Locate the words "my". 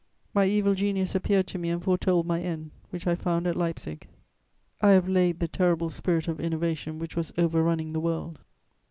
0.33-0.45, 2.25-2.41